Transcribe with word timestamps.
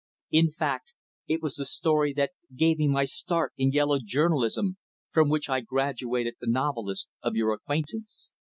In 0.31 0.49
fact, 0.49 0.93
it 1.27 1.43
was 1.43 1.53
the 1.57 1.65
story 1.67 2.11
that 2.13 2.31
gave 2.55 2.79
me 2.79 2.87
my 2.87 3.05
start 3.05 3.53
in 3.55 3.71
yellow 3.71 3.99
journalism, 4.03 4.77
from 5.11 5.29
which 5.29 5.47
I 5.47 5.59
graduated 5.59 6.37
the 6.41 6.49
novelist 6.49 7.07
of 7.21 7.35
your 7.35 7.53
acquaintance. 7.53 8.33